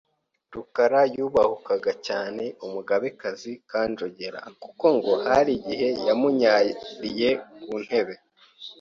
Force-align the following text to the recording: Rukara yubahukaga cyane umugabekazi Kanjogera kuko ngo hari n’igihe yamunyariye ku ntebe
Rukara 0.53 1.01
yubahukaga 1.15 1.91
cyane 2.07 2.43
umugabekazi 2.65 3.51
Kanjogera 3.69 4.41
kuko 4.63 4.85
ngo 4.95 5.11
hari 5.25 5.53
n’igihe 5.63 5.87
yamunyariye 6.07 7.29
ku 7.63 7.73
ntebe 7.83 8.15